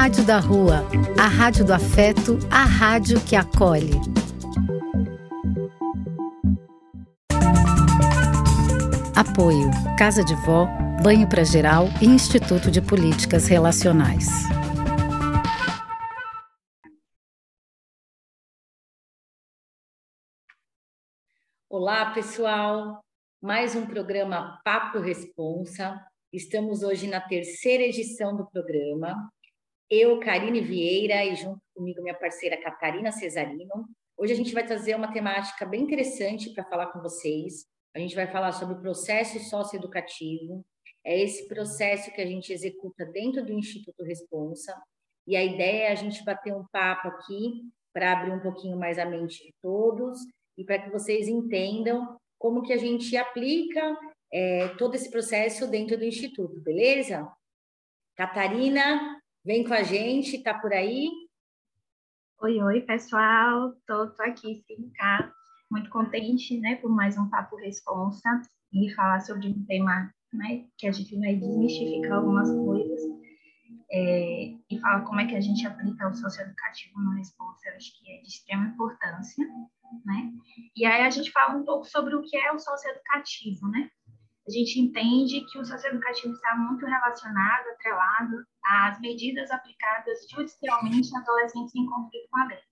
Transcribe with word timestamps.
Rádio 0.00 0.24
da 0.24 0.38
Rua, 0.38 0.84
a 1.20 1.26
rádio 1.26 1.64
do 1.64 1.74
afeto, 1.74 2.38
a 2.52 2.62
rádio 2.62 3.20
que 3.20 3.34
acolhe. 3.34 3.90
Apoio: 9.16 9.68
Casa 9.98 10.22
de 10.22 10.36
Vó, 10.46 10.68
Banho 11.02 11.28
para 11.28 11.42
Geral 11.42 11.86
e 12.00 12.06
Instituto 12.06 12.70
de 12.70 12.80
Políticas 12.80 13.48
Relacionais. 13.48 14.28
Olá, 21.68 22.12
pessoal. 22.12 23.04
Mais 23.42 23.74
um 23.74 23.84
programa 23.84 24.60
Papo 24.64 25.00
Responsa. 25.00 26.00
Estamos 26.32 26.84
hoje 26.84 27.08
na 27.08 27.20
terceira 27.20 27.82
edição 27.82 28.36
do 28.36 28.46
programa. 28.46 29.28
Eu, 29.90 30.20
Karine 30.20 30.60
Vieira, 30.60 31.24
e 31.24 31.34
junto 31.34 31.62
comigo 31.74 32.02
minha 32.02 32.14
parceira 32.14 32.60
Catarina 32.60 33.10
Cesarino. 33.10 33.88
Hoje 34.18 34.34
a 34.34 34.36
gente 34.36 34.52
vai 34.52 34.66
trazer 34.66 34.94
uma 34.94 35.10
temática 35.10 35.64
bem 35.64 35.82
interessante 35.82 36.52
para 36.52 36.62
falar 36.64 36.88
com 36.88 37.00
vocês. 37.00 37.64
A 37.96 37.98
gente 37.98 38.14
vai 38.14 38.26
falar 38.26 38.52
sobre 38.52 38.74
o 38.74 38.80
processo 38.82 39.40
socioeducativo. 39.40 40.62
É 41.02 41.18
esse 41.18 41.48
processo 41.48 42.12
que 42.12 42.20
a 42.20 42.26
gente 42.26 42.52
executa 42.52 43.06
dentro 43.06 43.42
do 43.42 43.52
Instituto 43.52 44.04
Responsa. 44.04 44.78
E 45.26 45.34
a 45.34 45.42
ideia 45.42 45.84
é 45.84 45.92
a 45.92 45.94
gente 45.94 46.22
bater 46.22 46.54
um 46.54 46.66
papo 46.70 47.08
aqui 47.08 47.62
para 47.90 48.12
abrir 48.12 48.32
um 48.32 48.40
pouquinho 48.40 48.78
mais 48.78 48.98
a 48.98 49.06
mente 49.06 49.42
de 49.42 49.54
todos 49.62 50.18
e 50.58 50.64
para 50.64 50.78
que 50.80 50.90
vocês 50.90 51.28
entendam 51.28 52.18
como 52.38 52.60
que 52.60 52.74
a 52.74 52.78
gente 52.78 53.16
aplica 53.16 53.98
é, 54.30 54.68
todo 54.76 54.94
esse 54.96 55.10
processo 55.10 55.66
dentro 55.66 55.96
do 55.96 56.04
Instituto, 56.04 56.60
beleza? 56.60 57.26
Catarina, 58.14 59.17
vem 59.48 59.64
com 59.64 59.72
a 59.72 59.82
gente, 59.82 60.42
tá 60.42 60.52
por 60.52 60.74
aí? 60.74 61.08
Oi, 62.42 62.62
oi, 62.62 62.82
pessoal, 62.82 63.72
tô, 63.86 64.08
tô 64.08 64.22
aqui, 64.22 64.62
sim, 64.66 64.90
cá, 64.94 65.32
muito 65.70 65.88
contente, 65.88 66.60
né, 66.60 66.76
por 66.76 66.90
mais 66.90 67.16
um 67.16 67.30
Papo 67.30 67.56
Responsa 67.56 68.42
e 68.70 68.92
falar 68.94 69.20
sobre 69.20 69.48
um 69.48 69.64
tema, 69.64 70.12
né, 70.34 70.66
que 70.76 70.86
a 70.86 70.92
gente 70.92 71.18
vai 71.18 71.34
desmistificar 71.34 72.18
algumas 72.18 72.50
coisas 72.50 73.00
é, 73.90 74.52
e 74.70 74.78
falar 74.82 75.00
como 75.06 75.18
é 75.18 75.26
que 75.26 75.34
a 75.34 75.40
gente 75.40 75.66
aplica 75.66 76.10
o 76.10 76.14
socioeducativo 76.14 77.00
no 77.00 77.12
Responsa, 77.12 77.70
eu 77.70 77.76
acho 77.76 77.98
que 77.98 78.12
é 78.12 78.20
de 78.20 78.28
extrema 78.28 78.66
importância, 78.66 79.46
né, 80.04 80.30
e 80.76 80.84
aí 80.84 81.06
a 81.06 81.10
gente 81.10 81.32
fala 81.32 81.56
um 81.56 81.64
pouco 81.64 81.86
sobre 81.86 82.14
o 82.14 82.20
que 82.20 82.36
é 82.36 82.52
o 82.52 82.58
socioeducativo, 82.58 83.66
né, 83.68 83.90
a 84.48 84.50
gente 84.50 84.80
entende 84.80 85.42
que 85.42 85.58
o 85.58 85.64
socioeducativo 85.64 86.32
está 86.32 86.56
muito 86.56 86.86
relacionado, 86.86 87.68
atrelado 87.68 88.46
às 88.64 88.98
medidas 88.98 89.50
aplicadas 89.50 90.26
judicialmente 90.30 91.14
a 91.14 91.18
adolescentes 91.20 91.74
em 91.74 91.84
conflito 91.84 92.30
com 92.30 92.38
a 92.38 92.46
lei. 92.46 92.62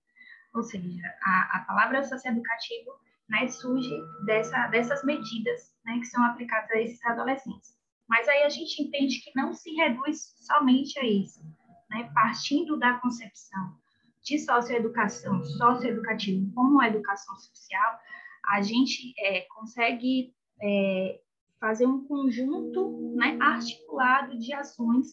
Ou 0.55 0.63
seja, 0.63 1.07
a, 1.23 1.57
a 1.57 1.65
palavra 1.67 2.03
socioeducativo 2.03 2.89
né, 3.29 3.47
surge 3.47 3.95
dessa, 4.25 4.65
dessas 4.69 5.03
medidas 5.03 5.71
né, 5.85 5.99
que 5.99 6.05
são 6.05 6.25
aplicadas 6.25 6.71
a 6.71 6.81
esses 6.81 7.05
adolescentes. 7.05 7.77
Mas 8.09 8.27
aí 8.27 8.41
a 8.41 8.49
gente 8.49 8.81
entende 8.81 9.21
que 9.21 9.31
não 9.35 9.53
se 9.53 9.69
reduz 9.75 10.33
somente 10.47 10.97
a 10.97 11.05
isso. 11.05 11.43
Né, 11.91 12.09
partindo 12.11 12.77
da 12.79 12.95
concepção 12.95 13.77
de 14.23 14.39
socioeducação, 14.39 15.43
socioeducativo 15.43 16.51
como 16.55 16.81
educação 16.81 17.37
social, 17.37 17.99
a 18.45 18.63
gente 18.63 19.13
é, 19.19 19.41
consegue 19.41 20.33
é, 20.59 21.21
fazer 21.59 21.85
um 21.85 22.05
conjunto 22.05 23.13
né, 23.15 23.37
articulado 23.41 24.37
de 24.37 24.53
ações 24.53 25.07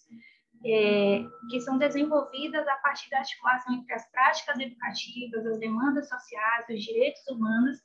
é, 0.65 1.23
que 1.51 1.61
são 1.61 1.77
desenvolvidas 1.77 2.67
a 2.67 2.77
partir 2.77 3.11
da 3.11 3.19
articulação 3.19 3.75
entre 3.75 3.93
as 3.93 4.11
práticas 4.11 4.59
educativas, 4.59 5.47
as 5.47 5.59
demandas 5.59 6.09
sociais, 6.09 6.67
os 6.71 6.83
direitos 6.83 7.27
humanos, 7.29 7.79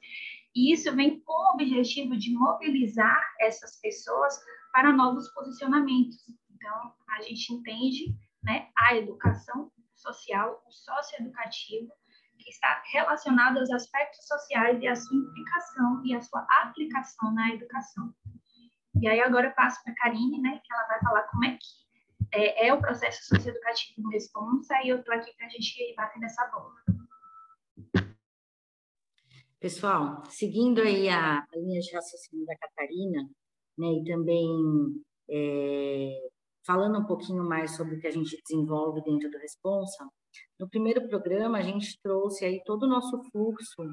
e 0.55 0.73
isso 0.73 0.93
vem 0.95 1.19
com 1.21 1.33
o 1.33 1.53
objetivo 1.53 2.17
de 2.17 2.33
mobilizar 2.33 3.21
essas 3.39 3.79
pessoas 3.81 4.33
para 4.71 4.93
novos 4.93 5.29
posicionamentos. 5.33 6.17
Então, 6.55 6.93
a 7.09 7.21
gente 7.21 7.53
entende 7.53 8.15
né, 8.43 8.67
a 8.77 8.95
educação 8.95 9.71
social, 9.93 10.63
o 10.65 10.71
socioeducativo, 10.71 11.91
que 12.39 12.49
está 12.49 12.81
relacionado 12.93 13.57
aos 13.57 13.69
aspectos 13.69 14.25
sociais 14.25 14.81
e 14.81 14.87
a 14.87 14.95
sua 14.95 15.17
implicação 15.17 16.01
e 16.05 16.15
a 16.15 16.21
sua 16.21 16.45
aplicação 16.61 17.33
na 17.33 17.53
educação. 17.53 18.13
E 19.01 19.07
aí 19.07 19.21
agora 19.21 19.47
eu 19.47 19.55
passo 19.55 19.81
para 19.83 19.93
a 19.93 19.95
Karine, 19.95 20.41
né, 20.41 20.59
que 20.61 20.73
ela 20.73 20.85
vai 20.87 20.99
falar 20.99 21.23
como 21.29 21.45
é 21.45 21.57
que 21.57 21.89
é, 22.33 22.67
é 22.67 22.73
o 22.73 22.81
processo 22.81 23.23
socioeducativo 23.23 24.01
no 24.01 24.09
Responsa, 24.09 24.75
e 24.83 24.89
eu 24.89 24.99
estou 24.99 25.13
aqui 25.13 25.33
para 25.37 25.47
a 25.47 25.49
gente 25.49 25.95
bater 25.95 26.19
nessa 26.19 26.45
bola. 26.47 26.75
Pessoal, 29.57 30.23
seguindo 30.25 30.81
aí 30.81 31.07
a, 31.07 31.39
a, 31.39 31.45
linha 31.55 31.79
de 31.79 31.95
raciocínio 31.95 32.45
da 32.45 32.57
Catarina, 32.57 33.23
né, 33.77 33.87
e 33.87 34.03
também 34.03 34.47
é, 35.29 36.29
falando 36.65 36.99
um 36.99 37.05
pouquinho 37.05 37.43
mais 37.43 37.77
sobre 37.77 37.95
o 37.95 37.99
que 38.01 38.07
a 38.07 38.11
gente 38.11 38.37
desenvolve 38.41 39.01
dentro 39.01 39.29
do 39.31 39.37
Responsa, 39.37 40.05
no 40.59 40.69
primeiro 40.69 41.07
programa 41.07 41.57
a 41.57 41.63
gente 41.63 41.97
trouxe 42.01 42.43
aí 42.43 42.61
todo 42.65 42.83
o 42.83 42.89
nosso 42.89 43.21
fluxo 43.31 43.83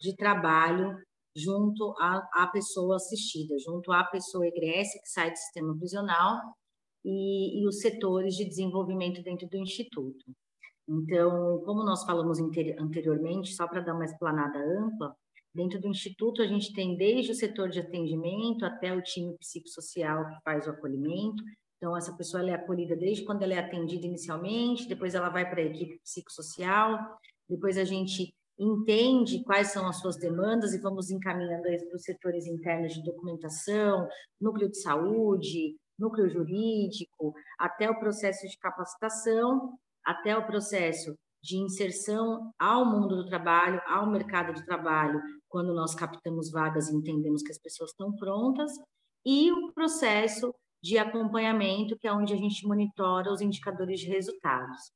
de 0.00 0.16
trabalho 0.16 0.96
junto 1.36 1.94
à, 1.98 2.48
pessoa 2.52 2.96
assistida, 2.96 3.54
junto 3.58 3.92
à 3.92 4.04
pessoa 4.04 4.46
egressa 4.46 4.98
que 5.02 5.08
sai 5.08 5.30
do 5.30 5.36
sistema 5.36 5.76
prisional 5.76 6.40
e, 7.04 7.62
e 7.62 7.66
os 7.66 7.80
setores 7.80 8.34
de 8.34 8.44
desenvolvimento 8.44 9.22
dentro 9.22 9.48
do 9.48 9.56
Instituto. 9.56 10.24
Então, 10.88 11.62
como 11.64 11.84
nós 11.84 12.04
falamos 12.04 12.38
anteriormente, 12.78 13.54
só 13.54 13.68
para 13.68 13.80
dar 13.80 13.94
uma 13.94 14.04
explanada 14.04 14.58
ampla, 14.58 15.14
dentro 15.54 15.80
do 15.80 15.88
Instituto 15.88 16.42
a 16.42 16.46
gente 16.46 16.72
tem 16.72 16.96
desde 16.96 17.30
o 17.30 17.34
setor 17.34 17.68
de 17.68 17.78
atendimento 17.78 18.64
até 18.64 18.92
o 18.92 19.02
time 19.02 19.36
psicossocial 19.38 20.26
que 20.26 20.42
faz 20.44 20.66
o 20.66 20.70
acolhimento. 20.70 21.42
Então, 21.76 21.96
essa 21.96 22.14
pessoa 22.16 22.48
é 22.48 22.54
acolhida 22.54 22.96
desde 22.96 23.24
quando 23.24 23.42
ela 23.42 23.54
é 23.54 23.58
atendida 23.58 24.06
inicialmente, 24.06 24.88
depois 24.88 25.14
ela 25.14 25.30
vai 25.30 25.48
para 25.48 25.60
a 25.60 25.64
equipe 25.64 25.98
psicossocial, 26.02 26.98
depois 27.48 27.78
a 27.78 27.84
gente 27.84 28.34
entende 28.60 29.42
quais 29.42 29.68
são 29.68 29.88
as 29.88 29.96
suas 29.96 30.18
demandas 30.18 30.74
e 30.74 30.80
vamos 30.80 31.10
encaminhando 31.10 31.62
para 31.62 31.96
os 31.96 32.02
setores 32.02 32.46
internos 32.46 32.92
de 32.92 33.02
documentação, 33.02 34.06
núcleo 34.38 34.68
de 34.68 34.78
saúde, 34.78 35.76
núcleo 35.98 36.28
jurídico, 36.28 37.32
até 37.58 37.88
o 37.90 37.98
processo 37.98 38.46
de 38.46 38.58
capacitação, 38.58 39.78
até 40.04 40.36
o 40.36 40.46
processo 40.46 41.16
de 41.42 41.56
inserção 41.56 42.52
ao 42.58 42.84
mundo 42.84 43.16
do 43.16 43.26
trabalho, 43.26 43.80
ao 43.86 44.10
mercado 44.10 44.52
de 44.52 44.64
trabalho, 44.66 45.20
quando 45.48 45.74
nós 45.74 45.94
captamos 45.94 46.50
vagas 46.50 46.88
e 46.88 46.94
entendemos 46.94 47.42
que 47.42 47.50
as 47.50 47.58
pessoas 47.58 47.90
estão 47.90 48.14
prontas, 48.14 48.70
e 49.24 49.50
o 49.50 49.72
processo 49.72 50.54
de 50.82 50.98
acompanhamento, 50.98 51.96
que 51.98 52.06
é 52.06 52.12
onde 52.12 52.34
a 52.34 52.36
gente 52.36 52.66
monitora 52.66 53.32
os 53.32 53.40
indicadores 53.40 54.00
de 54.00 54.08
resultados. 54.08 54.92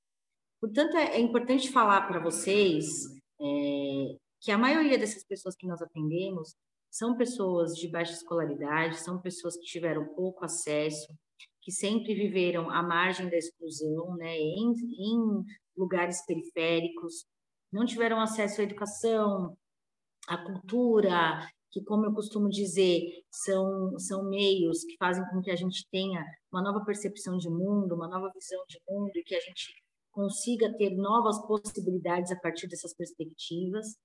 Portanto, 0.60 0.96
é, 0.96 1.16
é 1.16 1.20
importante 1.20 1.70
falar 1.70 2.06
para 2.06 2.20
vocês 2.20 3.04
é, 3.44 4.16
que 4.40 4.50
a 4.50 4.58
maioria 4.58 4.98
dessas 4.98 5.24
pessoas 5.24 5.54
que 5.54 5.66
nós 5.66 5.80
atendemos 5.82 6.54
são 6.90 7.16
pessoas 7.16 7.74
de 7.74 7.88
baixa 7.88 8.12
escolaridade, 8.12 9.00
são 9.00 9.20
pessoas 9.20 9.56
que 9.56 9.64
tiveram 9.64 10.14
pouco 10.14 10.44
acesso, 10.44 11.12
que 11.60 11.72
sempre 11.72 12.14
viveram 12.14 12.70
à 12.70 12.82
margem 12.82 13.28
da 13.28 13.36
exclusão, 13.36 14.14
né, 14.16 14.36
em, 14.36 14.72
em 14.72 15.44
lugares 15.76 16.24
periféricos, 16.24 17.26
não 17.72 17.84
tiveram 17.84 18.20
acesso 18.20 18.60
à 18.60 18.64
educação, 18.64 19.56
à 20.28 20.38
cultura, 20.38 21.48
que, 21.72 21.82
como 21.82 22.06
eu 22.06 22.14
costumo 22.14 22.48
dizer, 22.48 23.02
são, 23.28 23.98
são 23.98 24.28
meios 24.30 24.84
que 24.84 24.96
fazem 24.96 25.24
com 25.30 25.42
que 25.42 25.50
a 25.50 25.56
gente 25.56 25.84
tenha 25.90 26.24
uma 26.52 26.62
nova 26.62 26.84
percepção 26.84 27.36
de 27.36 27.50
mundo, 27.50 27.96
uma 27.96 28.06
nova 28.06 28.30
visão 28.32 28.62
de 28.68 28.78
mundo, 28.88 29.10
e 29.16 29.24
que 29.24 29.34
a 29.34 29.40
gente 29.40 29.74
consiga 30.14 30.72
ter 30.78 30.90
novas 30.90 31.44
possibilidades 31.46 32.30
a 32.30 32.36
partir 32.36 32.68
dessas 32.68 32.94
perspectivas. 32.94 33.96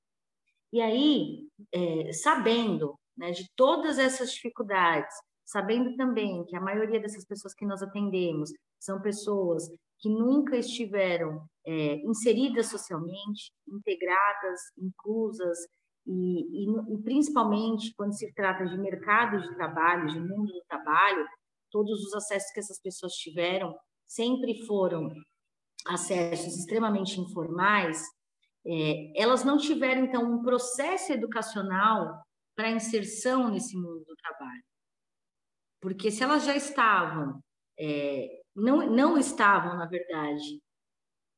E 0.73 0.81
aí, 0.81 1.47
é, 1.71 2.11
sabendo 2.11 2.95
né, 3.15 3.31
de 3.31 3.47
todas 3.55 3.99
essas 3.99 4.31
dificuldades, 4.33 5.13
sabendo 5.45 5.95
também 5.95 6.43
que 6.45 6.55
a 6.55 6.61
maioria 6.61 6.99
dessas 6.99 7.25
pessoas 7.25 7.53
que 7.53 7.65
nós 7.65 7.81
atendemos 7.81 8.51
são 8.79 9.01
pessoas 9.01 9.69
que 9.99 10.09
nunca 10.09 10.57
estiveram 10.57 11.45
é, 11.65 11.95
inseridas 12.05 12.67
socialmente, 12.67 13.51
integradas, 13.67 14.59
inclusas, 14.77 15.57
e, 16.07 16.65
e, 16.65 16.95
e, 16.95 16.97
principalmente 17.03 17.93
quando 17.95 18.17
se 18.17 18.33
trata 18.33 18.65
de 18.65 18.77
mercado 18.77 19.41
de 19.41 19.55
trabalho, 19.55 20.07
de 20.07 20.19
mundo 20.19 20.51
do 20.51 20.63
trabalho, 20.67 21.27
todos 21.69 22.03
os 22.03 22.13
acessos 22.15 22.51
que 22.51 22.59
essas 22.59 22.81
pessoas 22.81 23.13
tiveram 23.13 23.75
sempre 24.07 24.65
foram 24.65 25.13
acessos 25.87 26.55
extremamente 26.55 27.19
informais, 27.19 28.01
é, 28.65 29.21
elas 29.21 29.43
não 29.43 29.57
tiveram, 29.57 30.03
então, 30.03 30.23
um 30.23 30.41
processo 30.41 31.11
educacional 31.13 32.23
para 32.55 32.71
inserção 32.71 33.49
nesse 33.49 33.75
mundo 33.75 34.03
do 34.05 34.15
trabalho. 34.15 34.63
Porque 35.81 36.11
se 36.11 36.23
elas 36.23 36.43
já 36.43 36.55
estavam, 36.55 37.41
é, 37.79 38.41
não, 38.55 38.89
não 38.89 39.17
estavam, 39.17 39.77
na 39.77 39.85
verdade, 39.85 40.61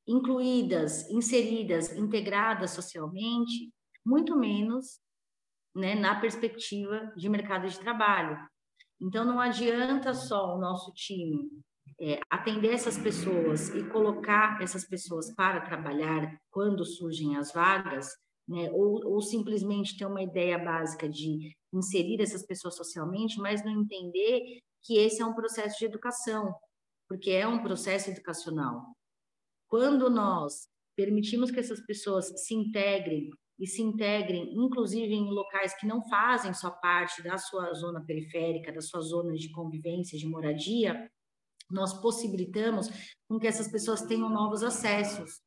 incluídas, 0.07 1.07
inseridas, 1.09 1.95
integradas 1.95 2.71
socialmente, 2.71 3.71
muito 4.03 4.35
menos 4.35 4.99
né, 5.75 5.93
na 5.95 6.19
perspectiva 6.19 7.13
de 7.15 7.29
mercado 7.29 7.67
de 7.67 7.79
trabalho. 7.79 8.37
Então, 8.99 9.23
não 9.23 9.39
adianta 9.39 10.13
só 10.13 10.55
o 10.55 10.59
nosso 10.59 10.91
time 10.93 11.49
é, 12.01 12.19
atender 12.31 12.73
essas 12.73 12.97
pessoas 12.97 13.69
e 13.69 13.87
colocar 13.89 14.59
essas 14.59 14.83
pessoas 14.83 15.31
para 15.35 15.61
trabalhar 15.61 16.35
quando 16.49 16.83
surgem 16.83 17.37
as 17.37 17.53
vagas, 17.53 18.07
né, 18.47 18.71
ou, 18.71 19.05
ou 19.05 19.21
simplesmente 19.21 19.95
ter 19.95 20.05
uma 20.05 20.23
ideia 20.23 20.57
básica 20.57 21.07
de 21.07 21.55
inserir 21.71 22.19
essas 22.19 22.43
pessoas 22.43 22.75
socialmente, 22.75 23.39
mas 23.39 23.63
não 23.63 23.71
entender 23.71 24.59
que 24.83 24.97
esse 24.97 25.21
é 25.21 25.25
um 25.25 25.35
processo 25.35 25.77
de 25.77 25.85
educação, 25.85 26.51
porque 27.07 27.29
é 27.29 27.47
um 27.47 27.61
processo 27.61 28.09
educacional. 28.09 28.81
Quando 29.67 30.09
nós 30.09 30.67
permitimos 30.97 31.51
que 31.51 31.59
essas 31.59 31.85
pessoas 31.85 32.33
se 32.43 32.55
integrem 32.55 33.29
e 33.59 33.67
se 33.67 33.81
integrem, 33.83 34.51
inclusive 34.55 35.13
em 35.13 35.29
locais 35.29 35.77
que 35.77 35.85
não 35.85 36.01
fazem 36.09 36.51
só 36.51 36.71
parte 36.71 37.21
da 37.21 37.37
sua 37.37 37.71
zona 37.73 38.03
periférica, 38.03 38.73
da 38.73 38.81
sua 38.81 39.01
zona 39.01 39.33
de 39.33 39.51
convivência, 39.51 40.17
de 40.17 40.27
moradia, 40.27 41.07
nós 41.71 41.99
possibilitamos 42.01 42.89
com 43.27 43.39
que 43.39 43.47
essas 43.47 43.69
pessoas 43.69 44.01
tenham 44.01 44.29
novos 44.29 44.63
acessos. 44.63 45.41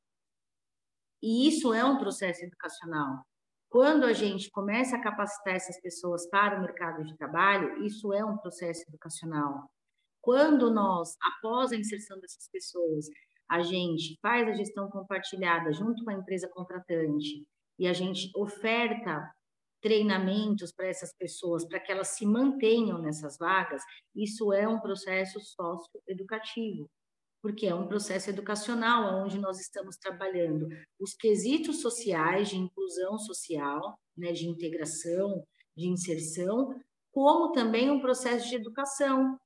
E 1.22 1.48
isso 1.48 1.72
é 1.72 1.84
um 1.84 1.98
processo 1.98 2.44
educacional. 2.44 3.24
Quando 3.68 4.04
a 4.04 4.12
gente 4.12 4.50
começa 4.50 4.96
a 4.96 5.02
capacitar 5.02 5.54
essas 5.54 5.80
pessoas 5.80 6.28
para 6.28 6.58
o 6.58 6.60
mercado 6.60 7.02
de 7.04 7.16
trabalho, 7.16 7.82
isso 7.84 8.12
é 8.12 8.24
um 8.24 8.36
processo 8.38 8.84
educacional. 8.88 9.68
Quando 10.20 10.70
nós, 10.70 11.16
após 11.20 11.72
a 11.72 11.76
inserção 11.76 12.18
dessas 12.20 12.48
pessoas, 12.50 13.06
a 13.48 13.62
gente 13.62 14.18
faz 14.22 14.48
a 14.48 14.52
gestão 14.52 14.88
compartilhada 14.88 15.72
junto 15.72 16.04
com 16.04 16.10
a 16.10 16.14
empresa 16.14 16.48
contratante, 16.48 17.46
e 17.78 17.86
a 17.86 17.92
gente 17.92 18.30
oferta 18.36 19.28
treinamentos 19.84 20.72
para 20.72 20.86
essas 20.86 21.12
pessoas, 21.12 21.62
para 21.62 21.78
que 21.78 21.92
elas 21.92 22.08
se 22.08 22.24
mantenham 22.24 22.98
nessas 23.02 23.36
vagas, 23.36 23.82
isso 24.16 24.50
é 24.50 24.66
um 24.66 24.80
processo 24.80 25.38
socioeducativo, 25.40 26.90
porque 27.42 27.66
é 27.66 27.74
um 27.74 27.86
processo 27.86 28.30
educacional 28.30 29.22
onde 29.22 29.38
nós 29.38 29.60
estamos 29.60 29.98
trabalhando 29.98 30.66
os 30.98 31.12
quesitos 31.12 31.82
sociais 31.82 32.48
de 32.48 32.56
inclusão 32.56 33.18
social, 33.18 33.98
né, 34.16 34.32
de 34.32 34.48
integração, 34.48 35.46
de 35.76 35.86
inserção, 35.86 36.74
como 37.12 37.52
também 37.52 37.90
um 37.90 38.00
processo 38.00 38.48
de 38.48 38.54
educação. 38.54 39.38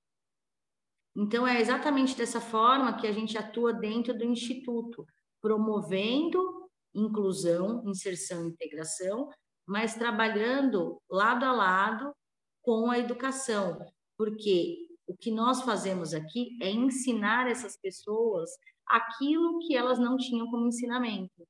Então, 1.17 1.49
é 1.49 1.61
exatamente 1.61 2.17
dessa 2.17 2.41
forma 2.41 2.97
que 2.97 3.09
a 3.09 3.13
gente 3.13 3.37
atua 3.37 3.73
dentro 3.73 4.17
do 4.17 4.25
Instituto, 4.25 5.05
promovendo 5.41 6.71
inclusão, 6.95 7.83
inserção 7.85 8.45
e 8.45 8.51
integração, 8.51 9.29
mas 9.69 9.95
trabalhando 9.95 10.99
lado 11.11 11.45
a 11.45 11.53
lado 11.53 12.17
com 12.63 12.91
a 12.91 12.99
educação, 12.99 13.79
porque 14.17 14.89
o 15.07 15.15
que 15.15 15.31
nós 15.31 15.61
fazemos 15.61 16.15
aqui 16.15 16.57
é 16.63 16.71
ensinar 16.71 17.47
essas 17.47 17.77
pessoas 17.77 18.51
aquilo 18.87 19.59
que 19.61 19.77
elas 19.77 19.99
não 19.99 20.17
tinham 20.17 20.51
como 20.51 20.69
ensinamento. 20.69 21.47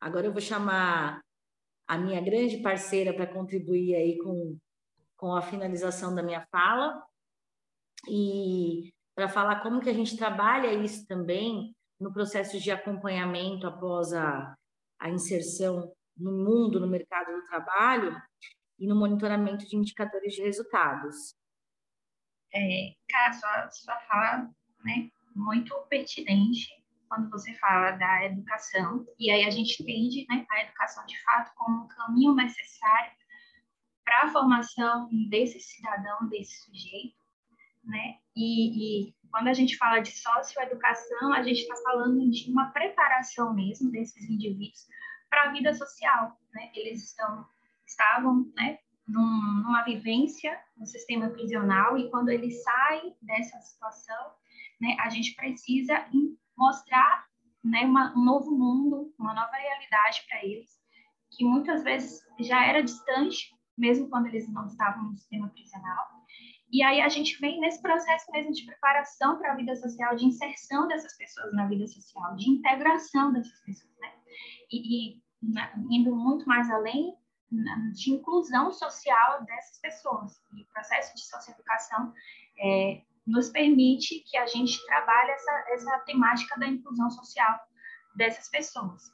Agora 0.00 0.26
eu 0.26 0.32
vou 0.32 0.40
chamar 0.40 1.20
a 1.88 1.98
minha 1.98 2.20
grande 2.20 2.62
parceira 2.62 3.12
para 3.12 3.26
contribuir 3.26 3.96
aí 3.96 4.16
com, 4.18 4.56
com 5.16 5.34
a 5.34 5.42
finalização 5.42 6.14
da 6.14 6.22
minha 6.22 6.46
fala 6.52 7.04
e 8.08 8.92
para 9.12 9.28
falar 9.28 9.60
como 9.60 9.80
que 9.80 9.90
a 9.90 9.94
gente 9.94 10.16
trabalha 10.16 10.72
isso 10.72 11.04
também 11.06 11.74
no 11.98 12.12
processo 12.12 12.60
de 12.60 12.70
acompanhamento 12.70 13.66
após 13.66 14.12
a, 14.12 14.56
a 15.00 15.08
inserção 15.08 15.92
no 16.16 16.32
mundo, 16.32 16.78
no 16.78 16.86
mercado 16.86 17.32
do 17.32 17.44
trabalho 17.46 18.14
e 18.78 18.86
no 18.86 18.94
monitoramento 18.94 19.66
de 19.66 19.76
indicadores 19.76 20.34
de 20.34 20.42
resultados. 20.42 21.34
É, 22.52 22.94
cara, 23.08 23.32
sua, 23.32 23.70
sua 23.70 23.96
fala 24.00 24.50
né, 24.84 25.10
muito 25.34 25.74
pertinente 25.88 26.68
quando 27.08 27.28
você 27.30 27.52
fala 27.54 27.92
da 27.92 28.26
educação, 28.26 29.04
e 29.18 29.30
aí 29.30 29.44
a 29.44 29.50
gente 29.50 29.82
entende 29.82 30.26
né, 30.28 30.46
a 30.48 30.62
educação 30.62 31.04
de 31.06 31.20
fato 31.22 31.52
como 31.56 31.84
um 31.84 31.88
caminho 31.88 32.34
necessário 32.34 33.12
para 34.04 34.22
a 34.22 34.28
formação 34.28 35.08
desse 35.28 35.58
cidadão, 35.58 36.28
desse 36.28 36.64
sujeito, 36.64 37.16
né? 37.84 38.18
E, 38.36 39.08
e 39.08 39.14
quando 39.30 39.48
a 39.48 39.52
gente 39.52 39.76
fala 39.76 40.00
de 40.00 40.10
socioeducação, 40.10 41.32
a 41.32 41.42
gente 41.42 41.60
está 41.60 41.76
falando 41.76 42.30
de 42.30 42.50
uma 42.50 42.70
preparação 42.70 43.54
mesmo 43.54 43.90
desses 43.90 44.28
indivíduos 44.28 44.86
para 45.28 45.44
a 45.44 45.52
vida 45.52 45.72
social. 45.72 46.38
Né? 46.52 46.70
Eles 46.74 47.04
estão, 47.04 47.46
estavam 47.86 48.50
né, 48.56 48.78
num, 49.06 49.62
numa 49.62 49.82
vivência 49.82 50.58
no 50.76 50.86
sistema 50.86 51.30
prisional 51.30 51.96
e 51.96 52.10
quando 52.10 52.30
eles 52.30 52.62
saem 52.62 53.14
dessa 53.22 53.60
situação, 53.60 54.32
né, 54.80 54.96
a 55.00 55.08
gente 55.10 55.34
precisa 55.34 56.06
mostrar 56.56 57.26
né, 57.62 57.82
uma, 57.82 58.12
um 58.16 58.24
novo 58.24 58.50
mundo, 58.50 59.14
uma 59.18 59.34
nova 59.34 59.52
realidade 59.52 60.24
para 60.28 60.44
eles, 60.44 60.70
que 61.30 61.44
muitas 61.44 61.82
vezes 61.82 62.20
já 62.40 62.64
era 62.64 62.82
distante, 62.82 63.54
mesmo 63.76 64.08
quando 64.08 64.26
eles 64.26 64.48
não 64.52 64.66
estavam 64.66 65.04
no 65.04 65.16
sistema 65.16 65.48
prisional. 65.48 66.20
E 66.72 66.82
aí 66.82 67.00
a 67.00 67.08
gente 67.08 67.38
vem 67.40 67.60
nesse 67.60 67.82
processo 67.82 68.30
mesmo 68.30 68.52
de 68.52 68.64
preparação 68.64 69.38
para 69.38 69.52
a 69.52 69.56
vida 69.56 69.74
social, 69.74 70.14
de 70.14 70.24
inserção 70.24 70.86
dessas 70.86 71.16
pessoas 71.16 71.52
na 71.52 71.66
vida 71.66 71.86
social, 71.86 72.36
de 72.36 72.48
integração 72.48 73.32
dessas 73.32 73.60
pessoas, 73.64 73.92
né? 73.98 74.12
E, 74.70 75.14
e 75.14 75.22
na, 75.42 75.72
indo 75.90 76.14
muito 76.14 76.46
mais 76.46 76.70
além 76.70 77.14
de 77.92 78.12
inclusão 78.12 78.70
social 78.70 79.44
dessas 79.44 79.80
pessoas. 79.80 80.40
E 80.54 80.62
o 80.62 80.66
processo 80.66 81.14
de 81.14 81.22
socioeducação 81.22 82.12
é, 82.60 83.02
nos 83.26 83.48
permite 83.48 84.20
que 84.20 84.36
a 84.36 84.46
gente 84.46 84.84
trabalhe 84.86 85.30
essa, 85.32 85.64
essa 85.70 85.98
temática 86.00 86.58
da 86.58 86.68
inclusão 86.68 87.10
social 87.10 87.58
dessas 88.14 88.48
pessoas. 88.48 89.12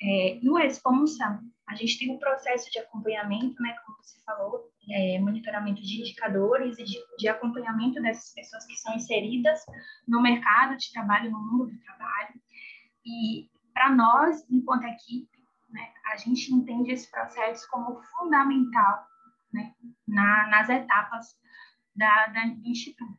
É, 0.00 0.38
no 0.42 0.56
Responsa, 0.56 1.40
a 1.66 1.74
gente 1.74 1.98
tem 1.98 2.10
um 2.10 2.18
processo 2.18 2.70
de 2.70 2.78
acompanhamento, 2.78 3.60
né, 3.62 3.76
como 3.84 3.98
você 3.98 4.18
falou, 4.24 4.70
é, 4.90 5.18
monitoramento 5.18 5.82
de 5.82 6.00
indicadores 6.00 6.78
e 6.78 6.84
de, 6.84 6.98
de, 7.18 7.28
acompanhamento 7.28 8.00
dessas 8.00 8.32
pessoas 8.32 8.64
que 8.64 8.76
são 8.76 8.94
inseridas 8.94 9.60
no 10.06 10.22
mercado 10.22 10.76
de 10.76 10.90
trabalho, 10.92 11.30
no 11.30 11.40
mundo 11.40 11.66
do 11.66 11.80
trabalho. 11.80 12.40
E 13.04 13.50
para 13.74 13.90
nós, 13.90 14.44
enquanto 14.50 14.84
equipe, 14.84 15.38
né, 15.70 15.92
a 16.12 16.16
gente 16.16 16.54
entende 16.54 16.92
esse 16.92 17.10
processo 17.10 17.68
como 17.70 18.00
fundamental 18.02 19.06
né, 19.52 19.74
na, 20.06 20.48
nas 20.48 20.68
etapas 20.68 21.38
da, 21.94 22.28
da, 22.28 22.46
Instituto. 22.64 23.18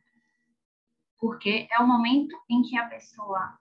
Porque 1.18 1.68
é 1.70 1.78
o 1.80 1.86
momento 1.86 2.34
em 2.48 2.62
que 2.62 2.78
a 2.78 2.88
pessoa 2.88 3.58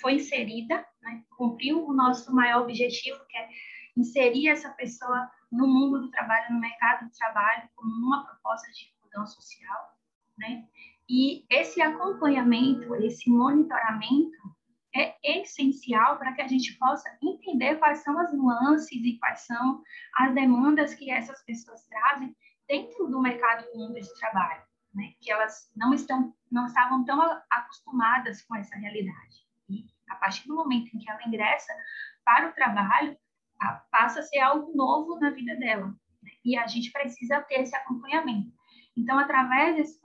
foi 0.00 0.14
inserida, 0.14 0.84
né, 1.02 1.22
cumpriu 1.36 1.86
o 1.86 1.92
nosso 1.92 2.34
maior 2.34 2.62
objetivo, 2.62 3.18
que 3.28 3.36
é 3.36 3.48
inserir 3.96 4.48
essa 4.48 4.70
pessoa 4.70 5.30
no 5.50 5.66
mundo 5.66 6.00
do 6.00 6.10
trabalho, 6.10 6.54
no 6.54 6.60
mercado 6.60 7.06
do 7.06 7.12
trabalho, 7.12 7.68
como 7.74 7.90
uma 8.06 8.24
proposta 8.24 8.70
de 8.72 8.86
inclusão 8.86 9.26
social, 9.26 9.98
né? 10.38 10.64
E 11.08 11.44
esse 11.50 11.82
acompanhamento, 11.82 12.94
esse 12.96 13.28
monitoramento 13.28 14.38
é 14.94 15.40
essencial 15.40 16.18
para 16.18 16.32
que 16.32 16.42
a 16.42 16.48
gente 16.48 16.76
possa 16.78 17.08
entender 17.22 17.76
quais 17.76 17.98
são 17.98 18.18
as 18.18 18.32
nuances 18.32 18.92
e 18.92 19.18
quais 19.18 19.40
são 19.40 19.82
as 20.16 20.34
demandas 20.34 20.94
que 20.94 21.10
essas 21.10 21.42
pessoas 21.44 21.82
trazem 21.86 22.34
dentro 22.68 23.08
do 23.08 23.20
mercado 23.20 23.66
do 23.72 23.78
mundo 23.78 24.00
de 24.00 24.14
trabalho, 24.20 24.62
né? 24.94 25.14
Que 25.20 25.32
elas 25.32 25.70
não 25.76 25.92
estão, 25.92 26.32
não 26.50 26.66
estavam 26.66 27.04
tão 27.04 27.20
acostumadas 27.50 28.42
com 28.42 28.54
essa 28.54 28.76
realidade. 28.76 29.49
A 30.10 30.16
partir 30.16 30.46
do 30.46 30.54
momento 30.54 30.94
em 30.94 30.98
que 30.98 31.10
ela 31.10 31.26
ingressa 31.26 31.72
para 32.24 32.48
o 32.48 32.52
trabalho, 32.52 33.16
passa 33.90 34.20
a 34.20 34.22
ser 34.22 34.40
algo 34.40 34.74
novo 34.74 35.18
na 35.18 35.30
vida 35.30 35.54
dela. 35.56 35.88
Né? 36.22 36.30
E 36.44 36.56
a 36.56 36.66
gente 36.66 36.90
precisa 36.90 37.40
ter 37.42 37.60
esse 37.60 37.74
acompanhamento. 37.76 38.50
Então, 38.96 39.18
através 39.18 39.76
desse 39.76 39.98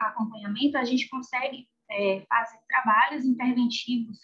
acompanhamento, 0.00 0.76
a 0.76 0.84
gente 0.84 1.08
consegue 1.08 1.68
é, 1.90 2.24
fazer 2.28 2.58
trabalhos 2.68 3.24
interventivos, 3.24 4.18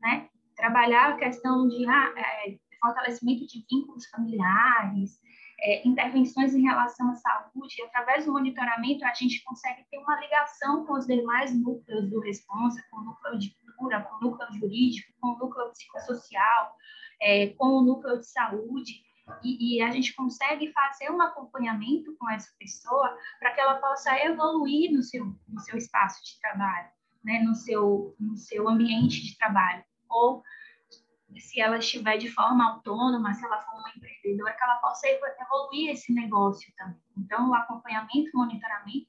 né? 0.00 0.28
Trabalhar 0.56 1.10
a 1.10 1.16
questão 1.16 1.66
de 1.68 1.86
ah, 1.86 2.14
é, 2.16 2.56
fortalecimento 2.80 3.46
de 3.46 3.64
vínculos 3.70 4.06
familiares, 4.10 5.18
é, 5.60 5.86
intervenções 5.88 6.54
em 6.54 6.62
relação 6.62 7.10
à 7.10 7.14
saúde. 7.14 7.82
Através 7.86 8.26
do 8.26 8.32
monitoramento, 8.32 9.04
a 9.04 9.14
gente 9.14 9.42
consegue 9.42 9.84
ter 9.90 9.98
uma 9.98 10.20
ligação 10.20 10.84
com 10.84 10.92
os 10.94 11.06
demais 11.06 11.58
núcleos 11.58 12.10
do 12.10 12.20
responsa, 12.20 12.84
com 12.90 12.98
o 12.98 13.04
núcleo 13.04 13.38
de 13.38 13.56
cultura, 13.74 14.02
com 14.02 14.16
o 14.16 14.30
núcleo 14.30 14.52
jurídico, 14.52 15.12
com 15.20 15.28
o 15.28 15.38
núcleo 15.38 15.70
psicossocial, 15.70 16.76
é, 17.20 17.48
com 17.48 17.66
o 17.66 17.82
núcleo 17.82 18.18
de 18.18 18.26
saúde, 18.26 19.02
e, 19.42 19.78
e, 19.78 19.82
a 19.82 19.90
gente 19.90 20.14
consegue 20.14 20.70
fazer 20.72 21.10
um 21.10 21.20
acompanhamento 21.20 22.14
com 22.18 22.28
essa 22.30 22.50
pessoa 22.58 23.16
para 23.38 23.52
que 23.52 23.60
ela 23.60 23.76
possa 23.76 24.14
evoluir 24.22 24.92
no 24.92 25.02
seu, 25.02 25.24
no 25.48 25.60
seu 25.60 25.78
espaço 25.78 26.22
de 26.22 26.38
trabalho, 26.40 26.88
né, 27.24 27.40
no, 27.40 27.54
seu, 27.54 28.14
no 28.20 28.36
seu 28.36 28.68
ambiente 28.68 29.22
de 29.22 29.38
trabalho, 29.38 29.82
ou 30.10 30.42
se 31.38 31.58
ela 31.58 31.78
estiver 31.78 32.18
de 32.18 32.28
forma 32.28 32.72
autônoma, 32.72 33.32
se 33.32 33.44
ela 33.44 33.62
for 33.62 33.78
uma 33.78 33.90
empreendedora, 33.96 34.52
que 34.52 34.62
ela 34.62 34.76
possa 34.76 35.08
evoluir 35.08 35.90
esse 35.90 36.12
negócio 36.12 36.70
também. 36.76 37.00
Então, 37.16 37.48
o 37.48 37.54
acompanhamento, 37.54 38.30
o 38.34 38.38
monitoramento 38.38 39.08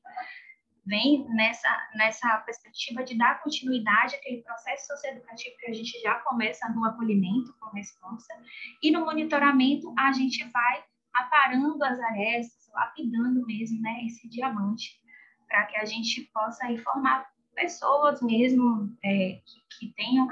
vem 0.85 1.25
nessa, 1.29 1.89
nessa 1.95 2.37
perspectiva 2.39 3.03
de 3.03 3.17
dar 3.17 3.41
continuidade 3.41 4.15
àquele 4.15 4.41
processo 4.43 4.87
socioeducativo 4.87 5.57
que 5.57 5.71
a 5.71 5.73
gente 5.73 5.99
já 6.01 6.15
começa 6.19 6.69
no 6.69 6.85
acolhimento 6.85 7.53
com 7.59 7.69
resposta, 7.71 8.33
e 8.81 8.91
no 8.91 9.05
monitoramento 9.05 9.93
a 9.97 10.11
gente 10.11 10.43
vai 10.51 10.83
aparando 11.13 11.83
as 11.83 11.99
arestas, 11.99 12.69
lapidando 12.73 13.45
mesmo 13.45 13.81
né, 13.81 14.05
esse 14.05 14.27
diamante, 14.27 15.01
para 15.47 15.65
que 15.65 15.77
a 15.77 15.85
gente 15.85 16.29
possa 16.33 16.69
informar 16.71 17.25
pessoas 17.53 18.21
mesmo 18.21 18.93
é, 19.03 19.41
que, 19.45 19.61
que, 19.79 19.93
tenham 19.93 20.27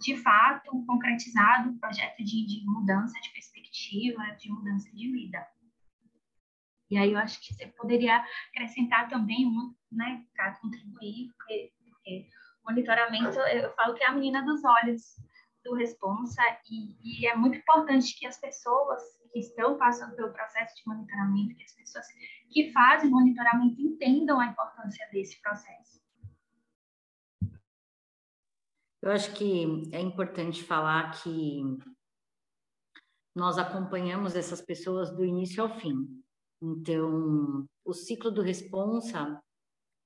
de 0.00 0.16
fato 0.16 0.84
concretizado 0.86 1.70
o 1.70 1.78
projeto 1.78 2.18
de, 2.18 2.46
de 2.46 2.64
mudança 2.64 3.18
de 3.20 3.30
perspectiva, 3.30 4.22
de 4.38 4.48
mudança 4.48 4.88
de 4.92 5.10
vida. 5.10 5.44
E 6.90 6.96
aí 6.96 7.12
eu 7.12 7.18
acho 7.18 7.40
que 7.40 7.54
você 7.54 7.66
poderia 7.66 8.24
acrescentar 8.50 9.08
também 9.08 9.46
um, 9.46 9.74
né, 9.92 10.24
para 10.34 10.54
contribuir, 10.56 11.30
porque, 11.36 11.72
porque 11.90 12.28
monitoramento, 12.64 13.38
eu 13.38 13.72
falo 13.74 13.94
que 13.94 14.02
é 14.02 14.06
a 14.06 14.12
menina 14.12 14.42
dos 14.44 14.64
olhos 14.64 15.16
do 15.64 15.74
responsa 15.74 16.42
e, 16.70 17.22
e, 17.22 17.26
é 17.26 17.36
muito 17.36 17.58
importante 17.58 18.18
que 18.18 18.26
as 18.26 18.38
pessoas 18.40 19.02
que 19.32 19.40
estão 19.40 19.76
passando 19.76 20.16
pelo 20.16 20.32
processo 20.32 20.74
de 20.76 20.82
monitoramento, 20.86 21.54
que 21.56 21.64
as 21.64 21.74
pessoas 21.74 22.06
que 22.50 22.72
fazem 22.72 23.10
monitoramento 23.10 23.80
entendam 23.80 24.40
a 24.40 24.46
importância 24.46 25.06
desse 25.12 25.40
processo. 25.42 25.98
Eu 29.02 29.12
acho 29.12 29.32
que 29.34 29.90
é 29.92 30.00
importante 30.00 30.64
falar 30.64 31.12
que 31.22 31.62
nós 33.34 33.58
acompanhamos 33.58 34.34
essas 34.34 34.60
pessoas 34.60 35.10
do 35.10 35.24
início 35.24 35.62
ao 35.62 35.78
fim. 35.78 36.22
Então, 36.60 37.66
o 37.84 37.92
ciclo 37.92 38.30
do 38.30 38.42
responsa, 38.42 39.40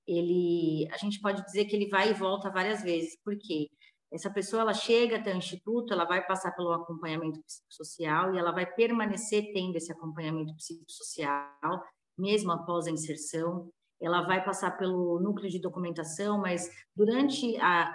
ele, 0.07 0.89
a 0.91 0.97
gente 0.97 1.21
pode 1.21 1.45
dizer 1.45 1.65
que 1.65 1.77
ele 1.77 1.89
vai 1.89 2.11
e 2.11 2.15
volta 2.15 2.51
várias 2.51 2.83
vezes, 2.83 3.17
porque 3.25 3.69
essa 4.13 4.31
pessoa 4.31 4.63
ela 4.63 4.75
chega 4.75 5.17
até 5.17 5.33
o 5.33 5.39
instituto, 5.39 5.93
ela 5.93 6.05
vai 6.05 6.27
passar 6.27 6.53
pelo 6.53 6.73
acompanhamento 6.73 7.41
psicossocial 7.43 8.35
e 8.35 8.39
ela 8.39 8.53
vai 8.53 8.67
permanecer 8.67 9.53
tendo 9.55 9.77
esse 9.77 9.91
acompanhamento 9.91 10.55
psicossocial 10.55 11.83
mesmo 12.19 12.53
após 12.53 12.87
a 12.87 12.91
inserção. 12.91 13.71
Ela 14.01 14.23
vai 14.23 14.45
passar 14.45 14.73
pelo 14.73 15.21
núcleo 15.21 15.49
de 15.49 15.61
documentação, 15.61 16.39
mas 16.39 16.69
durante 16.95 17.57
a, 17.59 17.95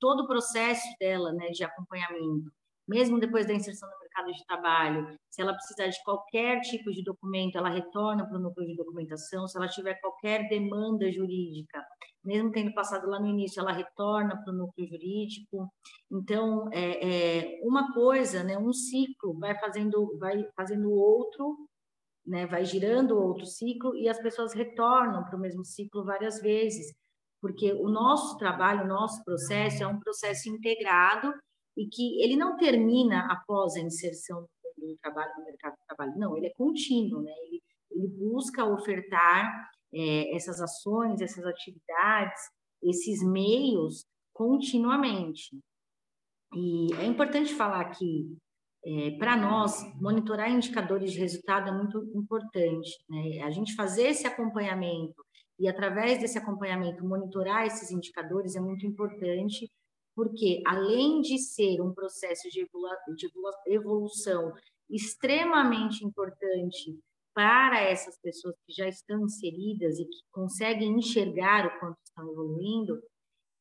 todo 0.00 0.24
o 0.24 0.26
processo 0.26 0.86
dela, 0.98 1.32
né, 1.32 1.50
de 1.50 1.62
acompanhamento, 1.62 2.50
mesmo 2.88 3.20
depois 3.20 3.46
da 3.46 3.54
inserção 3.54 3.88
no 3.88 4.01
mercado 4.12 4.32
de 4.32 4.44
trabalho, 4.46 5.18
se 5.30 5.40
ela 5.40 5.54
precisar 5.54 5.88
de 5.88 6.02
qualquer 6.04 6.60
tipo 6.60 6.90
de 6.92 7.02
documento, 7.02 7.56
ela 7.56 7.70
retorna 7.70 8.26
para 8.26 8.38
o 8.38 8.40
núcleo 8.40 8.66
de 8.66 8.76
documentação, 8.76 9.46
se 9.48 9.56
ela 9.56 9.68
tiver 9.68 9.98
qualquer 10.00 10.48
demanda 10.48 11.10
jurídica, 11.10 11.82
mesmo 12.24 12.52
tendo 12.52 12.72
passado 12.74 13.08
lá 13.08 13.18
no 13.18 13.26
início, 13.26 13.60
ela 13.60 13.72
retorna 13.72 14.40
para 14.42 14.52
o 14.52 14.56
núcleo 14.56 14.86
jurídico. 14.86 15.68
Então, 16.10 16.68
é, 16.72 17.38
é, 17.38 17.60
uma 17.62 17.92
coisa, 17.92 18.44
né, 18.44 18.56
um 18.58 18.72
ciclo 18.72 19.38
vai 19.38 19.58
fazendo, 19.58 20.16
vai 20.18 20.44
fazendo 20.54 20.90
outro, 20.92 21.66
né, 22.24 22.46
vai 22.46 22.64
girando 22.64 23.18
outro 23.18 23.46
ciclo 23.46 23.96
e 23.96 24.08
as 24.08 24.20
pessoas 24.20 24.52
retornam 24.52 25.24
para 25.24 25.36
o 25.36 25.40
mesmo 25.40 25.64
ciclo 25.64 26.04
várias 26.04 26.40
vezes, 26.40 26.94
porque 27.40 27.72
o 27.72 27.88
nosso 27.88 28.36
trabalho, 28.36 28.84
o 28.84 28.88
nosso 28.88 29.24
processo 29.24 29.82
é 29.82 29.86
um 29.86 29.98
processo 29.98 30.48
integrado 30.48 31.32
e 31.76 31.86
que 31.86 32.22
ele 32.22 32.36
não 32.36 32.56
termina 32.56 33.26
após 33.32 33.74
a 33.76 33.80
inserção 33.80 34.46
do 34.76 34.96
trabalho 35.00 35.32
no 35.38 35.44
mercado 35.44 35.74
de 35.74 35.86
trabalho, 35.86 36.18
não, 36.18 36.36
ele 36.36 36.46
é 36.46 36.52
contínuo, 36.54 37.22
né? 37.22 37.32
Ele, 37.44 37.62
ele 37.90 38.08
busca 38.08 38.64
ofertar 38.64 39.70
é, 39.94 40.34
essas 40.34 40.60
ações, 40.60 41.20
essas 41.20 41.44
atividades, 41.44 42.42
esses 42.82 43.22
meios 43.22 44.04
continuamente. 44.32 45.58
E 46.54 46.92
é 46.94 47.06
importante 47.06 47.54
falar 47.54 47.84
que, 47.90 48.36
é, 48.84 49.12
para 49.12 49.36
nós, 49.36 49.82
monitorar 50.00 50.50
indicadores 50.50 51.12
de 51.12 51.18
resultado 51.18 51.68
é 51.68 51.72
muito 51.72 51.98
importante. 52.14 52.90
Né? 53.08 53.42
A 53.42 53.50
gente 53.50 53.74
fazer 53.74 54.08
esse 54.08 54.26
acompanhamento 54.26 55.22
e, 55.58 55.68
através 55.68 56.20
desse 56.20 56.38
acompanhamento, 56.38 57.06
monitorar 57.06 57.66
esses 57.66 57.90
indicadores 57.90 58.56
é 58.56 58.60
muito 58.60 58.86
importante 58.86 59.70
porque 60.14 60.62
além 60.66 61.20
de 61.20 61.38
ser 61.38 61.80
um 61.80 61.92
processo 61.92 62.48
de, 62.50 62.66
evolução 63.66 64.52
extremamente 64.88 66.04
importante 66.04 66.98
para 67.34 67.80
essas 67.80 68.18
pessoas 68.20 68.54
que 68.66 68.72
já 68.74 68.86
estão 68.86 69.24
inseridas 69.24 69.98
e 69.98 70.04
que 70.04 70.18
conseguem 70.30 70.98
enxergar 70.98 71.66
o 71.66 71.80
quanto 71.80 71.98
estão 72.04 72.30
evoluindo, 72.30 73.02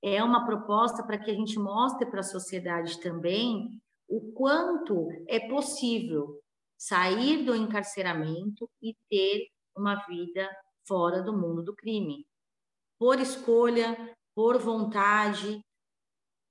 é 0.04 0.22
uma 0.24 0.46
proposta 0.46 1.04
para 1.04 1.18
que 1.18 1.32
a 1.32 1.34
gente 1.34 1.58
mostre 1.58 2.06
para 2.10 2.20
a 2.20 2.24
sociedade 2.24 3.00
também 3.00 3.80
o 4.10 4.34
quanto 4.34 5.08
é 5.28 5.40
possível 5.48 6.42
sair 6.78 7.46
do 7.46 7.56
encarceramento 7.56 8.70
e 8.82 8.94
ter 9.10 9.48
uma 9.78 9.96
vida 10.08 10.50
fora 10.86 11.22
do 11.22 11.32
mundo 11.32 11.64
do 11.64 11.76
crime, 11.76 12.26
por 13.00 13.20
escolha, 13.20 13.96
por 14.36 14.58
vontade, 14.58 15.64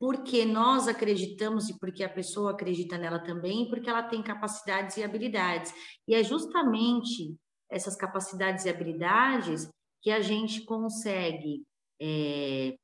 porque 0.01 0.47
nós 0.47 0.89
acreditamos 0.89 1.69
e 1.69 1.79
porque 1.79 2.03
a 2.03 2.09
pessoa 2.09 2.53
acredita 2.53 2.97
nela 2.97 3.19
também, 3.19 3.69
porque 3.69 3.91
ela 3.91 4.03
tem 4.03 4.23
capacidades 4.23 4.97
e 4.97 5.05
habilidades. 5.05 5.75
E 6.09 6.15
é 6.15 6.25
justamente 6.25 7.37
essas 7.71 7.95
capacidades 7.95 8.65
e 8.65 8.71
habilidades 8.71 9.69
que 10.01 10.11
a 10.11 10.23
gente 10.23 10.65
consegue 10.65 11.63
é, 12.01 12.75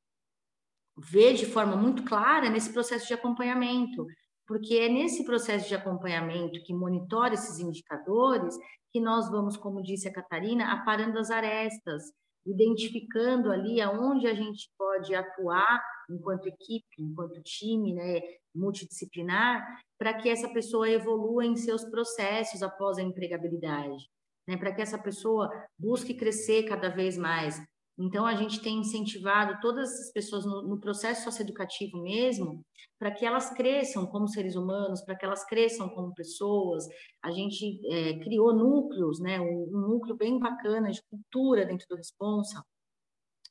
ver 0.94 1.32
de 1.32 1.46
forma 1.46 1.74
muito 1.74 2.04
clara 2.04 2.50
nesse 2.50 2.70
processo 2.70 3.06
de 3.06 3.14
acompanhamento, 3.14 4.06
porque 4.46 4.74
é 4.74 4.88
nesse 4.90 5.24
processo 5.24 5.66
de 5.68 5.74
acompanhamento 5.74 6.62
que 6.64 6.74
monitora 6.74 7.32
esses 7.32 7.58
indicadores 7.58 8.54
que 8.92 9.00
nós 9.00 9.30
vamos, 9.30 9.56
como 9.56 9.82
disse 9.82 10.06
a 10.06 10.12
Catarina, 10.12 10.70
aparando 10.70 11.18
as 11.18 11.30
arestas, 11.30 12.12
identificando 12.46 13.50
ali 13.50 13.80
aonde 13.80 14.26
a 14.26 14.34
gente 14.34 14.70
pode 14.78 15.14
atuar 15.14 15.82
enquanto 16.08 16.46
equipe, 16.46 16.86
enquanto 16.98 17.42
time, 17.42 17.92
né, 17.92 18.20
multidisciplinar, 18.54 19.80
para 19.98 20.14
que 20.14 20.28
essa 20.28 20.48
pessoa 20.48 20.88
evolua 20.88 21.44
em 21.44 21.56
seus 21.56 21.84
processos 21.84 22.62
após 22.62 22.98
a 22.98 23.02
empregabilidade, 23.02 24.08
né, 24.46 24.56
para 24.56 24.72
que 24.72 24.80
essa 24.80 24.98
pessoa 24.98 25.50
busque 25.78 26.14
crescer 26.14 26.62
cada 26.64 26.88
vez 26.88 27.18
mais. 27.18 27.60
Então, 27.98 28.26
a 28.26 28.34
gente 28.34 28.60
tem 28.60 28.78
incentivado 28.78 29.58
todas 29.60 29.88
as 29.88 30.12
pessoas 30.12 30.44
no, 30.44 30.62
no 30.62 30.78
processo 30.78 31.24
socioeducativo 31.24 32.02
mesmo, 32.02 32.62
para 32.98 33.10
que 33.10 33.24
elas 33.24 33.50
cresçam 33.50 34.06
como 34.06 34.28
seres 34.28 34.54
humanos, 34.54 35.02
para 35.02 35.16
que 35.16 35.24
elas 35.24 35.44
cresçam 35.46 35.88
como 35.88 36.14
pessoas. 36.14 36.84
A 37.22 37.30
gente 37.30 37.80
é, 37.90 38.18
criou 38.18 38.54
núcleos, 38.54 39.18
né, 39.20 39.40
um, 39.40 39.70
um 39.72 39.80
núcleo 39.88 40.16
bem 40.16 40.38
bacana 40.38 40.90
de 40.90 41.02
cultura 41.10 41.64
dentro 41.64 41.86
do 41.88 41.96
Responsa, 41.96 42.62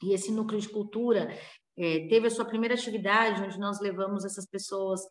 e 0.04 0.14
esse 0.14 0.32
núcleo 0.32 0.60
de 0.60 0.70
cultura 0.70 1.28
é, 1.78 2.08
teve 2.08 2.28
a 2.28 2.30
sua 2.30 2.46
primeira 2.46 2.76
atividade, 2.76 3.42
onde 3.42 3.60
nós 3.60 3.80
levamos 3.80 4.26
essas 4.26 4.48
pessoas 4.48 5.02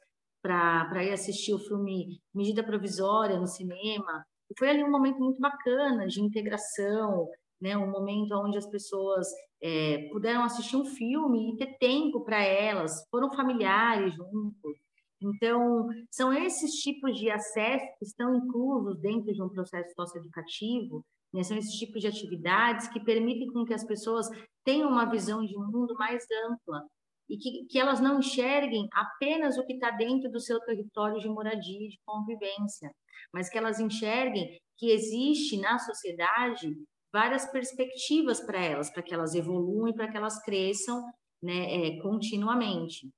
para 0.42 1.02
ir 1.04 1.12
assistir 1.12 1.54
o 1.54 1.58
filme 1.58 2.20
Medida 2.34 2.62
Provisória 2.62 3.38
no 3.38 3.46
cinema. 3.46 4.24
E 4.50 4.54
foi 4.58 4.68
ali 4.68 4.84
um 4.84 4.90
momento 4.90 5.18
muito 5.18 5.40
bacana 5.40 6.06
de 6.06 6.20
integração, 6.20 7.28
né? 7.64 7.76
um 7.76 7.90
momento 7.90 8.32
onde 8.34 8.58
as 8.58 8.66
pessoas 8.66 9.26
é, 9.62 10.08
puderam 10.12 10.44
assistir 10.44 10.76
um 10.76 10.84
filme 10.84 11.52
e 11.52 11.56
ter 11.56 11.78
tempo 11.78 12.24
para 12.24 12.42
elas, 12.42 13.04
foram 13.10 13.32
familiares 13.32 14.14
juntos. 14.14 14.78
Então, 15.20 15.88
são 16.10 16.32
esses 16.32 16.72
tipos 16.82 17.18
de 17.18 17.30
acesso 17.30 17.86
que 17.98 18.04
estão 18.04 18.34
inclusos 18.36 19.00
dentro 19.00 19.32
de 19.32 19.42
um 19.42 19.48
processo 19.48 19.94
socioeducativo 19.94 21.04
né? 21.34 21.42
São 21.42 21.56
esses 21.56 21.74
tipos 21.74 22.00
de 22.00 22.06
atividades 22.06 22.86
que 22.86 23.00
permitem 23.00 23.52
com 23.52 23.64
que 23.64 23.74
as 23.74 23.84
pessoas 23.84 24.28
tenham 24.64 24.88
uma 24.88 25.10
visão 25.10 25.44
de 25.44 25.56
mundo 25.56 25.92
mais 25.98 26.24
ampla 26.46 26.86
e 27.28 27.36
que, 27.36 27.64
que 27.64 27.78
elas 27.78 28.00
não 28.00 28.20
enxerguem 28.20 28.86
apenas 28.92 29.58
o 29.58 29.66
que 29.66 29.72
está 29.72 29.90
dentro 29.90 30.30
do 30.30 30.38
seu 30.38 30.60
território 30.60 31.18
de 31.18 31.28
moradia 31.28 31.88
de 31.88 31.98
convivência, 32.06 32.94
mas 33.32 33.50
que 33.50 33.58
elas 33.58 33.80
enxerguem 33.80 34.60
que 34.76 34.90
existe 34.90 35.58
na 35.58 35.78
sociedade 35.78 36.72
várias 37.14 37.46
perspectivas 37.52 38.40
para 38.40 38.60
elas, 38.60 38.90
para 38.90 39.00
que 39.00 39.14
elas 39.14 39.36
evoluam 39.36 39.86
e 39.88 39.94
para 39.94 40.10
que 40.10 40.16
elas 40.16 40.42
cresçam 40.42 41.00
né, 41.40 41.86
é, 41.86 42.02
continuamente. 42.02 43.08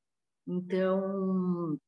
Então, 0.46 1.78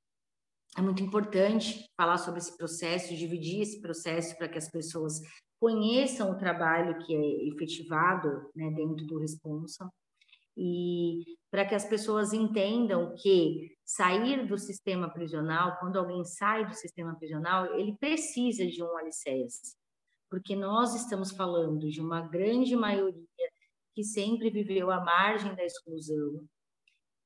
é 0.74 0.80
muito 0.80 1.02
importante 1.02 1.84
falar 1.94 2.16
sobre 2.16 2.40
esse 2.40 2.56
processo, 2.56 3.14
dividir 3.14 3.60
esse 3.60 3.82
processo 3.82 4.34
para 4.38 4.48
que 4.48 4.56
as 4.56 4.70
pessoas 4.70 5.20
conheçam 5.60 6.30
o 6.30 6.38
trabalho 6.38 6.98
que 7.04 7.14
é 7.14 7.48
efetivado 7.48 8.28
né, 8.56 8.70
dentro 8.70 9.06
do 9.06 9.18
Responsa. 9.18 9.86
e 10.56 11.36
para 11.50 11.66
que 11.66 11.74
as 11.74 11.84
pessoas 11.84 12.32
entendam 12.32 13.14
que 13.16 13.76
sair 13.84 14.46
do 14.46 14.56
sistema 14.56 15.10
prisional, 15.10 15.76
quando 15.78 15.98
alguém 15.98 16.24
sai 16.24 16.66
do 16.66 16.74
sistema 16.74 17.14
prisional, 17.16 17.74
ele 17.78 17.96
precisa 17.98 18.66
de 18.66 18.82
um 18.82 18.96
alicerce, 18.96 19.77
porque 20.30 20.54
nós 20.54 20.94
estamos 20.94 21.30
falando 21.30 21.88
de 21.88 22.00
uma 22.00 22.20
grande 22.20 22.76
maioria 22.76 23.26
que 23.94 24.04
sempre 24.04 24.50
viveu 24.50 24.90
à 24.90 25.00
margem 25.00 25.54
da 25.54 25.64
exclusão 25.64 26.44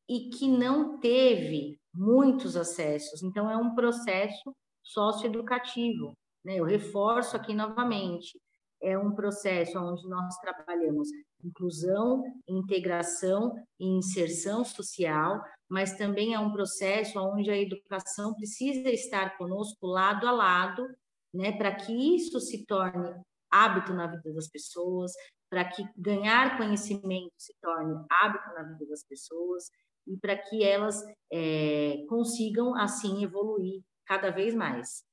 e 0.09 0.31
que 0.31 0.49
não 0.49 0.99
teve 0.99 1.79
muitos 1.95 2.57
acessos. 2.57 3.23
Então, 3.23 3.51
é 3.51 3.57
um 3.57 3.75
processo 3.75 4.55
socioeducativo. 4.83 6.17
Né? 6.45 6.57
Eu 6.57 6.65
reforço 6.65 7.37
aqui 7.37 7.55
novamente: 7.55 8.41
é 8.83 8.99
um 8.99 9.15
processo 9.15 9.79
onde 9.79 10.09
nós 10.09 10.37
trabalhamos 10.39 11.09
inclusão, 11.45 12.23
integração 12.49 13.55
e 13.79 13.87
inserção 13.87 14.65
social, 14.65 15.43
mas 15.69 15.97
também 15.97 16.35
é 16.35 16.39
um 16.39 16.53
processo 16.53 17.19
onde 17.19 17.51
a 17.51 17.59
educação 17.59 18.35
precisa 18.35 18.89
estar 18.91 19.37
conosco 19.37 19.87
lado 19.87 20.27
a 20.27 20.31
lado, 20.31 20.87
né, 21.33 21.53
para 21.53 21.75
que 21.75 21.93
isso 22.17 22.39
se 22.41 22.67
torne 22.67 23.15
hábito 23.51 23.93
na 23.93 24.07
vida 24.07 24.33
das 24.33 24.49
pessoas, 24.49 25.13
para 25.51 25.65
que 25.69 25.85
ganhar 25.97 26.57
conhecimento 26.57 27.33
se 27.37 27.55
torne 27.61 27.95
hábito 28.11 28.49
na 28.55 28.63
vida 28.63 28.87
das 28.87 29.05
pessoas 29.05 29.69
e 30.07 30.17
para 30.17 30.37
que 30.37 30.65
elas 30.65 31.03
é, 31.31 32.05
consigam 32.09 32.75
assim 32.75 33.23
evoluir 33.23 33.83
cada 34.07 34.31
vez 34.31 34.55
mais. 34.55 35.05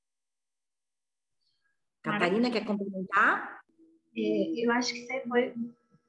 Catarina, 2.02 2.50
quer 2.50 2.66
complementar? 2.66 3.60
É, 4.16 4.66
eu 4.66 4.72
acho 4.72 4.94
que 4.94 5.06
você 5.06 5.22
foi 5.28 5.54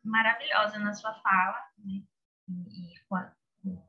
maravilhosa 0.04 0.78
na 0.78 0.94
sua 0.94 1.12
fala, 1.14 1.58
né? 1.78 2.02
E, 2.48 2.94
e, 2.94 3.00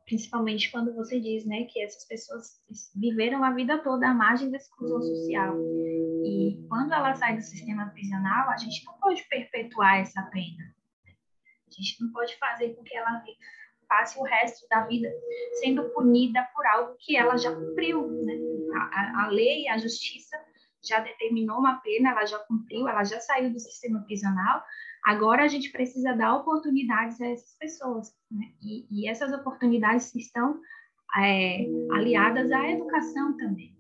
principalmente 0.05 0.71
quando 0.71 0.93
você 0.93 1.19
diz, 1.19 1.45
né, 1.45 1.63
que 1.65 1.81
essas 1.81 2.05
pessoas 2.05 2.61
viveram 2.95 3.43
a 3.43 3.51
vida 3.53 3.79
toda 3.79 4.09
à 4.09 4.13
margem 4.13 4.51
da 4.51 4.57
exclusão 4.57 5.01
social. 5.01 5.57
E 6.25 6.65
quando 6.67 6.93
ela 6.93 7.13
sai 7.15 7.35
do 7.37 7.41
sistema 7.41 7.89
prisional, 7.89 8.49
a 8.49 8.57
gente 8.57 8.85
não 8.85 8.93
pode 8.99 9.23
perpetuar 9.29 9.99
essa 9.99 10.21
pena. 10.23 10.75
A 11.07 11.71
gente 11.71 12.01
não 12.01 12.11
pode 12.11 12.37
fazer 12.37 12.75
com 12.75 12.83
que 12.83 12.95
ela 12.95 13.23
passe 13.87 14.19
o 14.19 14.23
resto 14.23 14.67
da 14.69 14.85
vida 14.85 15.09
sendo 15.59 15.89
punida 15.89 16.47
por 16.53 16.65
algo 16.65 16.95
que 16.99 17.15
ela 17.15 17.37
já 17.37 17.53
cumpriu. 17.53 18.09
Né? 18.09 18.33
A, 18.75 19.23
a, 19.23 19.27
lei, 19.27 19.67
a 19.67 19.77
justiça 19.77 20.37
já 20.83 20.99
determinou 20.99 21.59
uma 21.59 21.79
pena, 21.81 22.11
ela 22.11 22.25
já 22.25 22.39
cumpriu, 22.39 22.87
ela 22.87 23.03
já 23.03 23.19
saiu 23.19 23.51
do 23.51 23.59
sistema 23.59 24.01
prisional, 24.03 24.63
Agora 25.03 25.43
a 25.43 25.47
gente 25.47 25.71
precisa 25.71 26.13
dar 26.13 26.35
oportunidades 26.35 27.19
a 27.21 27.27
essas 27.27 27.55
pessoas, 27.57 28.15
né? 28.29 28.51
e, 28.61 28.85
e, 28.89 29.07
essas 29.07 29.33
oportunidades 29.33 30.13
estão 30.15 30.59
é, 31.17 31.65
aliadas 31.91 32.51
à 32.51 32.69
educação 32.69 33.35
também. 33.37 33.75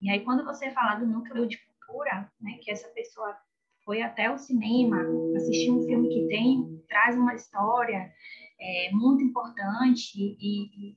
E 0.00 0.10
aí 0.10 0.20
quando 0.20 0.44
você 0.44 0.70
fala 0.70 0.94
do 0.94 1.06
núcleo 1.06 1.46
de 1.46 1.58
cultura, 1.58 2.30
né, 2.40 2.58
que 2.62 2.70
essa 2.70 2.88
pessoa 2.88 3.36
foi 3.84 4.02
até 4.02 4.30
o 4.30 4.38
cinema, 4.38 5.04
assistiu 5.36 5.78
um 5.78 5.82
filme 5.82 6.08
que 6.08 6.28
tem 6.28 6.80
traz 6.88 7.16
uma 7.16 7.34
história 7.34 8.12
é, 8.60 8.90
muito 8.92 9.22
importante 9.22 10.12
e, 10.18 10.92
e, 10.92 10.96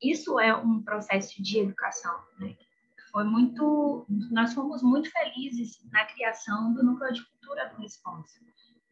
isso 0.00 0.38
é 0.38 0.54
um 0.54 0.80
processo 0.82 1.42
de 1.42 1.58
educação, 1.58 2.16
né? 2.38 2.56
Foi 3.10 3.24
muito, 3.24 4.06
nós 4.30 4.54
fomos 4.54 4.82
muito 4.82 5.10
felizes 5.10 5.84
na 5.90 6.04
criação 6.04 6.72
do 6.72 6.84
núcleo 6.84 7.12
de 7.12 7.26
cultura 7.26 7.37
do 7.54 7.82
Responsa. 7.82 8.38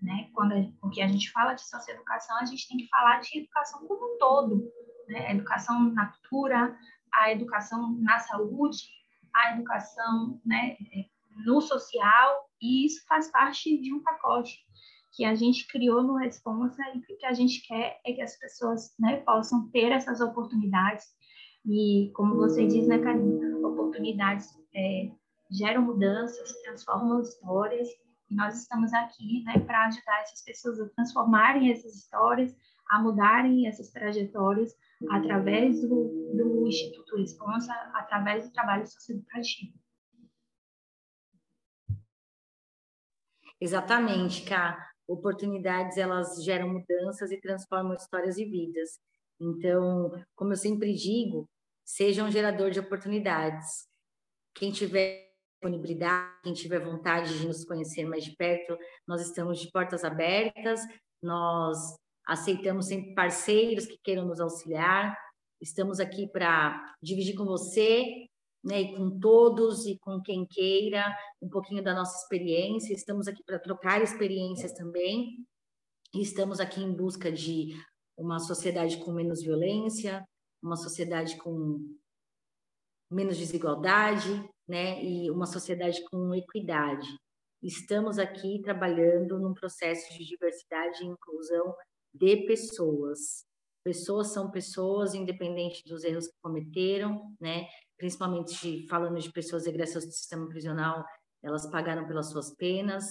Né? 0.00 0.28
Quando 0.34 0.52
a, 0.52 0.62
porque 0.80 1.00
a 1.00 1.08
gente 1.08 1.30
fala 1.30 1.54
de 1.54 1.66
socioeducação, 1.66 2.36
a 2.38 2.44
gente 2.44 2.68
tem 2.68 2.76
que 2.76 2.88
falar 2.88 3.20
de 3.20 3.38
educação 3.38 3.86
como 3.86 4.14
um 4.14 4.18
todo, 4.18 4.72
né? 5.08 5.28
A 5.28 5.32
educação 5.32 5.92
na 5.92 6.06
cultura, 6.06 6.76
a 7.12 7.32
educação 7.32 7.96
na 8.00 8.18
saúde, 8.18 8.78
a 9.34 9.54
educação 9.54 10.40
né, 10.44 10.76
no 11.44 11.60
social, 11.60 12.48
e 12.60 12.86
isso 12.86 13.04
faz 13.06 13.30
parte 13.30 13.80
de 13.80 13.92
um 13.92 14.02
pacote 14.02 14.58
que 15.12 15.24
a 15.24 15.34
gente 15.34 15.66
criou 15.66 16.02
no 16.02 16.16
Responsa 16.16 16.82
e 16.94 17.00
que 17.00 17.16
que 17.16 17.26
a 17.26 17.32
gente 17.32 17.66
quer 17.66 17.98
é 18.04 18.12
que 18.12 18.20
as 18.20 18.38
pessoas 18.38 18.94
né, 18.98 19.16
possam 19.18 19.70
ter 19.70 19.90
essas 19.92 20.20
oportunidades 20.20 21.06
e, 21.64 22.12
como 22.14 22.36
você 22.36 22.66
diz, 22.66 22.86
né, 22.86 22.98
Karina, 22.98 23.66
oportunidades 23.66 24.48
é, 24.74 25.10
geram 25.50 25.82
mudanças, 25.82 26.52
transformam 26.62 27.20
histórias 27.20 27.88
e 28.28 28.34
nós 28.34 28.60
estamos 28.60 28.92
aqui 28.92 29.42
né, 29.44 29.58
para 29.60 29.86
ajudar 29.86 30.20
essas 30.20 30.42
pessoas 30.42 30.80
a 30.80 30.88
transformarem 30.90 31.70
essas 31.70 31.94
histórias, 31.94 32.56
a 32.90 33.00
mudarem 33.00 33.66
essas 33.66 33.90
trajetórias 33.90 34.74
através 35.10 35.80
do, 35.80 36.32
do 36.34 36.66
Instituto 36.66 37.16
Responsa, 37.16 37.72
através 37.94 38.44
do 38.44 38.52
trabalho 38.52 38.86
socioeducativo. 38.86 39.74
Exatamente, 43.60 44.44
Cá. 44.44 44.76
Oportunidades, 45.08 45.96
elas 45.96 46.42
geram 46.44 46.68
mudanças 46.68 47.30
e 47.30 47.40
transformam 47.40 47.94
histórias 47.94 48.36
e 48.38 48.44
vidas. 48.44 48.98
Então, 49.40 50.10
como 50.34 50.52
eu 50.52 50.56
sempre 50.56 50.92
digo, 50.94 51.48
seja 51.84 52.24
um 52.24 52.30
gerador 52.30 52.70
de 52.70 52.80
oportunidades. 52.80 53.88
Quem 54.52 54.72
tiver 54.72 55.25
disponibilidade, 55.66 56.32
quem 56.42 56.52
tiver 56.52 56.78
vontade 56.78 57.38
de 57.38 57.46
nos 57.46 57.64
conhecer 57.64 58.06
mais 58.06 58.24
de 58.24 58.34
perto, 58.36 58.76
nós 59.06 59.20
estamos 59.20 59.60
de 59.60 59.70
portas 59.70 60.04
abertas, 60.04 60.80
nós 61.22 61.96
aceitamos 62.26 62.86
sempre 62.86 63.14
parceiros 63.14 63.86
que 63.86 63.98
queiram 64.02 64.26
nos 64.26 64.40
auxiliar, 64.40 65.16
estamos 65.60 66.00
aqui 66.00 66.28
para 66.28 66.94
dividir 67.02 67.34
com 67.34 67.44
você, 67.44 68.26
né, 68.64 68.80
e 68.80 68.96
com 68.96 69.18
todos 69.18 69.86
e 69.86 69.96
com 69.98 70.20
quem 70.20 70.44
queira 70.44 71.16
um 71.40 71.48
pouquinho 71.48 71.82
da 71.82 71.94
nossa 71.94 72.22
experiência, 72.22 72.94
estamos 72.94 73.28
aqui 73.28 73.42
para 73.44 73.58
trocar 73.58 74.02
experiências 74.02 74.72
também, 74.72 75.44
e 76.14 76.22
estamos 76.22 76.60
aqui 76.60 76.82
em 76.82 76.92
busca 76.92 77.30
de 77.30 77.70
uma 78.16 78.38
sociedade 78.38 78.96
com 78.98 79.12
menos 79.12 79.42
violência, 79.42 80.24
uma 80.62 80.76
sociedade 80.76 81.36
com 81.36 81.78
menos 83.10 83.36
desigualdade, 83.36 84.48
né, 84.68 85.02
e 85.02 85.30
uma 85.30 85.46
sociedade 85.46 86.02
com 86.10 86.34
equidade. 86.34 87.06
Estamos 87.62 88.18
aqui 88.18 88.60
trabalhando 88.62 89.38
num 89.38 89.54
processo 89.54 90.12
de 90.12 90.24
diversidade 90.24 91.02
e 91.02 91.06
inclusão 91.06 91.74
de 92.14 92.46
pessoas. 92.46 93.44
Pessoas 93.84 94.32
são 94.32 94.50
pessoas, 94.50 95.14
independente 95.14 95.82
dos 95.86 96.04
erros 96.04 96.26
que 96.26 96.34
cometeram, 96.42 97.34
né? 97.40 97.66
Principalmente 97.96 98.60
de, 98.60 98.88
falando 98.88 99.18
de 99.18 99.32
pessoas 99.32 99.66
egressas 99.66 100.04
do 100.04 100.12
sistema 100.12 100.48
prisional, 100.48 101.04
elas 101.42 101.70
pagaram 101.70 102.06
pelas 102.06 102.30
suas 102.30 102.54
penas, 102.56 103.04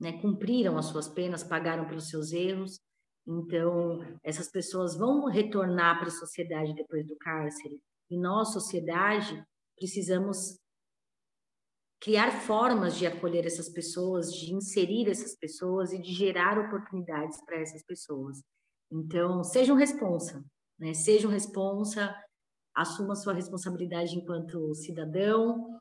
né? 0.00 0.20
Cumpriram 0.20 0.76
as 0.76 0.86
suas 0.86 1.08
penas, 1.08 1.44
pagaram 1.44 1.86
pelos 1.86 2.08
seus 2.08 2.32
erros. 2.32 2.80
Então, 3.26 4.00
essas 4.24 4.50
pessoas 4.50 4.96
vão 4.96 5.26
retornar 5.26 5.98
para 5.98 6.08
a 6.08 6.10
sociedade 6.10 6.74
depois 6.74 7.06
do 7.06 7.16
cárcere. 7.16 7.80
E 8.10 8.18
nós, 8.18 8.52
sociedade, 8.52 9.42
precisamos 9.76 10.58
criar 12.00 12.30
formas 12.30 12.96
de 12.96 13.06
acolher 13.06 13.44
essas 13.44 13.68
pessoas, 13.68 14.32
de 14.32 14.54
inserir 14.54 15.08
essas 15.08 15.34
pessoas 15.36 15.92
e 15.92 15.98
de 16.00 16.12
gerar 16.12 16.58
oportunidades 16.58 17.40
para 17.44 17.60
essas 17.60 17.82
pessoas. 17.82 18.42
Então, 18.90 19.42
seja 19.42 19.72
um 19.72 19.76
responsa, 19.76 20.44
né? 20.78 20.94
Seja 20.94 21.26
um 21.26 21.30
responsa, 21.30 22.14
assuma 22.74 23.16
sua 23.16 23.34
responsabilidade 23.34 24.16
enquanto 24.16 24.74
cidadão 24.74 25.78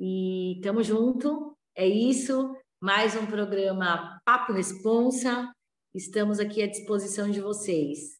e 0.00 0.58
tamo 0.62 0.82
junto. 0.82 1.56
É 1.74 1.86
isso, 1.86 2.56
mais 2.80 3.14
um 3.14 3.26
programa 3.26 4.20
Papo 4.24 4.52
Responsa. 4.52 5.52
Estamos 5.94 6.40
aqui 6.40 6.62
à 6.62 6.66
disposição 6.66 7.30
de 7.30 7.40
vocês. 7.40 8.18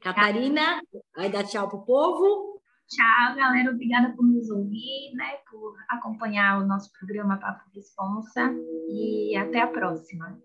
Catarina, 0.00 0.80
vai 1.16 1.30
dar 1.30 1.44
tchau 1.44 1.68
pro 1.68 1.84
povo. 1.84 2.45
Tchau, 2.88 3.36
galera. 3.36 3.70
Obrigada 3.70 4.14
por 4.14 4.24
nos 4.24 4.48
ouvir, 4.50 5.14
né? 5.14 5.38
Por 5.50 5.74
acompanhar 5.88 6.62
o 6.62 6.66
nosso 6.66 6.90
programa 6.98 7.38
Papo 7.38 7.64
Responsa. 7.74 8.52
E 8.88 9.36
até 9.36 9.60
a 9.60 9.66
próxima. 9.66 10.38